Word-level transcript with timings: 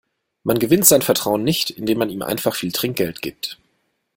Man 0.43 0.57
gewinnt 0.57 0.87
sein 0.87 1.03
Vertrauen 1.03 1.43
nicht, 1.43 1.69
indem 1.69 1.99
man 1.99 2.09
ihm 2.09 2.23
einfach 2.23 2.55
viel 2.55 2.71
Trinkgeld 2.71 3.21
gibt. 3.21 3.59